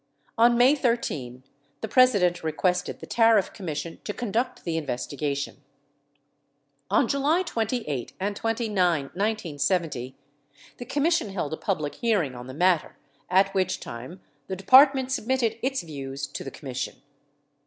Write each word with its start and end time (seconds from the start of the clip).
On 0.35 0.57
May 0.57 0.73
13, 0.73 1.43
the 1.81 1.87
President 1.87 2.43
requested 2.43 2.99
the 2.99 3.05
Tariff 3.05 3.53
Commission 3.53 3.99
to 4.03 4.15
conduct 4.15 4.63
the 4.63 4.75
investigation. 4.75 5.57
On 6.89 7.07
July 7.07 7.43
28 7.43 8.11
and 8.19 8.35
29, 8.35 8.77
1970, 9.03 10.17
the 10.77 10.85
Commission 10.85 11.29
held 11.29 11.53
a 11.53 11.57
public 11.57 11.93
hearing 11.93 12.33
on 12.33 12.47
the 12.47 12.53
matter, 12.55 12.97
at 13.29 13.53
which 13.53 13.79
time 13.79 14.21
the 14.47 14.55
Department 14.55 15.11
submitted 15.11 15.59
its 15.61 15.83
views 15.83 16.25
to 16.25 16.43
the 16.43 16.49
Commission. 16.49 16.95